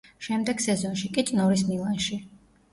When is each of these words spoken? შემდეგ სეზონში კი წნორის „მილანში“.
შემდეგ 0.27 0.63
სეზონში 0.67 1.13
კი 1.19 1.27
წნორის 1.29 1.65
„მილანში“. 1.71 2.23